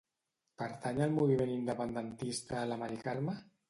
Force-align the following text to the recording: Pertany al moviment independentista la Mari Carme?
Pertany 0.61 1.03
al 1.07 1.13
moviment 1.19 1.53
independentista 1.59 2.67
la 2.75 2.83
Mari 2.85 3.03
Carme? 3.09 3.43